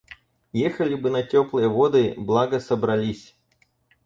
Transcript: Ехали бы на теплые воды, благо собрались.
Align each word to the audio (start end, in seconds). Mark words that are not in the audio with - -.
Ехали 0.53 0.95
бы 0.95 1.11
на 1.11 1.21
теплые 1.21 1.67
воды, 1.67 2.15
благо 2.17 2.59
собрались. 2.59 3.35